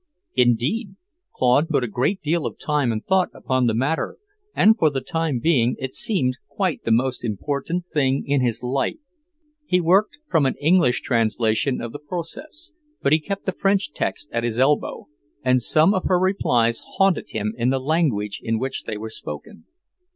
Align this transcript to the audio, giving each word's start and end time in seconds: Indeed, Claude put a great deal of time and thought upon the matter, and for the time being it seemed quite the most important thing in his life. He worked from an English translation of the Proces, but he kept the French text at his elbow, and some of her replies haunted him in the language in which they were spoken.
Indeed, 0.33 0.95
Claude 1.31 1.69
put 1.69 1.83
a 1.83 1.87
great 1.87 2.23
deal 2.23 2.47
of 2.47 2.57
time 2.57 2.91
and 2.91 3.05
thought 3.05 3.29
upon 3.35 3.67
the 3.67 3.75
matter, 3.75 4.17
and 4.55 4.75
for 4.75 4.89
the 4.89 4.99
time 4.99 5.37
being 5.37 5.75
it 5.77 5.93
seemed 5.93 6.39
quite 6.47 6.83
the 6.83 6.91
most 6.91 7.23
important 7.23 7.85
thing 7.85 8.23
in 8.25 8.41
his 8.41 8.63
life. 8.63 8.97
He 9.63 9.79
worked 9.79 10.17
from 10.27 10.47
an 10.47 10.55
English 10.59 11.01
translation 11.01 11.79
of 11.79 11.91
the 11.91 11.99
Proces, 11.99 12.73
but 13.03 13.13
he 13.13 13.19
kept 13.19 13.45
the 13.45 13.51
French 13.51 13.93
text 13.93 14.27
at 14.31 14.43
his 14.43 14.57
elbow, 14.57 15.07
and 15.45 15.61
some 15.61 15.93
of 15.93 16.05
her 16.05 16.17
replies 16.17 16.81
haunted 16.95 17.29
him 17.29 17.53
in 17.55 17.69
the 17.69 17.77
language 17.77 18.39
in 18.41 18.57
which 18.57 18.85
they 18.85 18.97
were 18.97 19.11
spoken. 19.11 19.65